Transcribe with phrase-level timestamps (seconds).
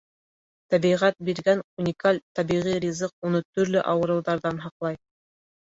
[0.73, 5.05] Тәбиғәт биргән уникаль тәбиғи ризыҡ уны төрлө ауырыуҙарҙан һаҡлай.